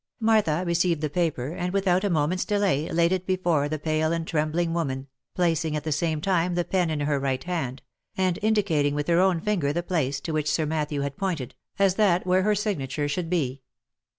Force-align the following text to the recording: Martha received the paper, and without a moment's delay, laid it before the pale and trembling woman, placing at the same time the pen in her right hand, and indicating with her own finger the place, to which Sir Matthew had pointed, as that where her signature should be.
Martha 0.19 0.63
received 0.65 0.99
the 1.01 1.11
paper, 1.11 1.49
and 1.49 1.73
without 1.73 2.03
a 2.03 2.09
moment's 2.09 2.43
delay, 2.43 2.89
laid 2.91 3.11
it 3.11 3.23
before 3.27 3.69
the 3.69 3.77
pale 3.77 4.11
and 4.11 4.25
trembling 4.27 4.73
woman, 4.73 5.05
placing 5.35 5.75
at 5.75 5.83
the 5.83 5.91
same 5.91 6.19
time 6.19 6.55
the 6.55 6.63
pen 6.65 6.89
in 6.89 7.01
her 7.01 7.19
right 7.19 7.43
hand, 7.43 7.83
and 8.17 8.39
indicating 8.41 8.95
with 8.95 9.07
her 9.07 9.19
own 9.19 9.39
finger 9.39 9.71
the 9.71 9.83
place, 9.83 10.19
to 10.19 10.31
which 10.33 10.49
Sir 10.49 10.65
Matthew 10.65 11.01
had 11.01 11.17
pointed, 11.17 11.53
as 11.77 11.93
that 11.97 12.25
where 12.25 12.41
her 12.41 12.55
signature 12.55 13.07
should 13.07 13.29
be. 13.29 13.61